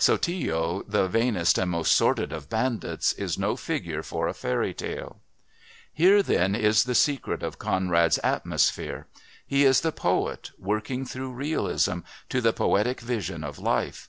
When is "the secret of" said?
6.82-7.60